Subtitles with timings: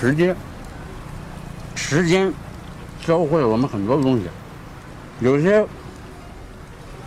[0.00, 0.36] 时间，
[1.74, 2.32] 时间
[3.06, 4.24] 教会了我们很多东西，
[5.20, 5.64] 有些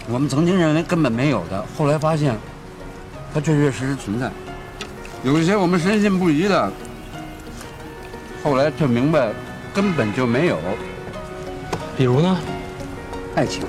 [0.10, 2.36] 我们曾经认为根本没有的，后来发现
[3.34, 4.30] 它确确实实存在；
[5.24, 6.72] 有一些我们深信不疑的，
[8.44, 9.32] 后来却明白
[9.74, 10.58] 根本就没有。
[11.98, 12.38] 比如呢？
[13.36, 13.64] 爱情。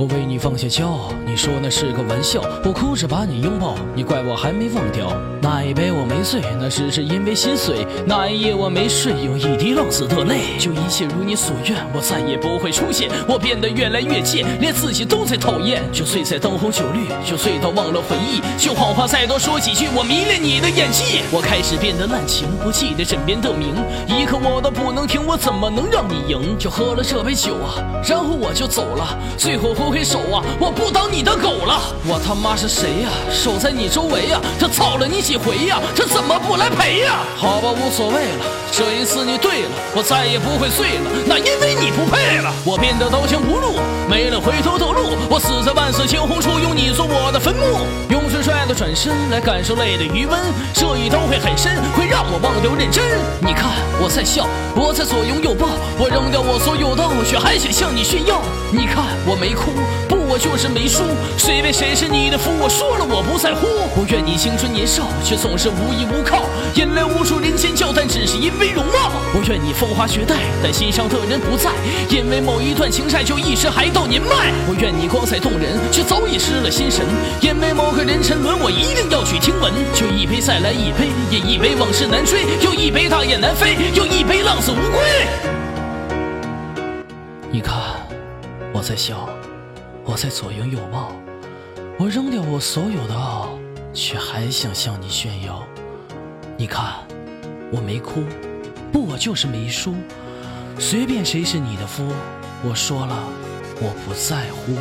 [0.00, 2.40] 我为你放下骄傲，你说那是个玩笑。
[2.64, 5.12] 我哭着把你拥抱，你怪我还没忘掉。
[5.42, 7.86] 那一杯我没醉，那只是因为心碎。
[8.06, 10.56] 那一夜我没睡，有一滴浪子的泪。
[10.58, 13.10] 就一切如你所愿，我再也不会出现。
[13.28, 15.82] 我变得越来越贱，连自己都在讨厌。
[15.92, 18.40] 就醉在灯红酒绿，就醉到忘了回忆。
[18.56, 21.20] 就好话再多说几句，我迷恋你的演技。
[21.30, 23.74] 我开始变得滥情，不记得枕边的名，
[24.08, 26.56] 一刻我都不能停，我怎么能让你赢？
[26.58, 29.14] 就喝了这杯酒啊，然后我就走了。
[29.36, 31.82] 最后挥手啊，我不当你的狗了。
[32.06, 33.10] 我他妈是谁呀？
[33.28, 35.80] 守在你周围呀，他操了你几回呀？
[35.96, 37.18] 他怎么不来赔呀？
[37.36, 41.10] 好吧，无所谓了，这一次你对了，我再也不会醉了。
[41.26, 42.54] 那因为你不配了。
[42.64, 45.16] 我变得刀枪不入，没了回头的路。
[45.28, 47.84] 我死在万色惊鸿处，用你做我的坟墓。
[48.10, 50.38] 用最帅的转身来感受泪的余温，
[50.72, 53.02] 这一刀会很深，会让我忘掉认真。
[53.40, 55.66] 你看我在笑，我在左拥右抱，
[55.98, 58.40] 我扔掉我所有的，却还想向你炫耀。
[58.70, 59.72] 你看我没哭，
[60.08, 61.02] 不，我就是没输。
[61.36, 62.50] 谁为谁是你的夫？
[62.58, 63.66] 我说了我不在乎。
[63.96, 66.42] 我愿你青春年少，却总是无依无靠，
[66.74, 69.12] 眼泪无数人尖叫，但只是因为容貌。
[69.34, 71.70] 我愿你风华绝代，但心上的人不在，
[72.08, 74.52] 因为某一段情债就一直还到年迈。
[74.68, 77.04] 我愿你光彩动人，却早已失了心神，
[77.40, 79.72] 因为某个人沉沦，我一定要去听闻。
[79.94, 85.00] 就一杯再来一杯，也一杯往事难追，又一杯大雁难飞，又一杯浪子无归。
[87.52, 87.74] 你看，
[88.72, 89.28] 我在笑，
[90.10, 91.12] 我在左拥右抱，
[91.96, 93.56] 我扔掉我所有的傲，
[93.94, 95.64] 却还想向你炫耀。
[96.56, 96.94] 你看，
[97.70, 98.24] 我没哭，
[98.90, 99.94] 不，我就是没输。
[100.80, 102.08] 随便谁是你的夫，
[102.64, 103.22] 我说了，
[103.76, 104.74] 我不在乎。